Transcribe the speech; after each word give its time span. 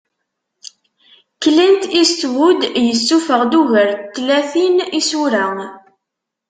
Clint 1.41 1.81
Eastwood 1.99 2.61
yessufeɣ-d 2.87 3.53
ugar 3.59 3.89
n 3.95 3.99
tlatin 4.15 4.77
isura. 4.99 5.45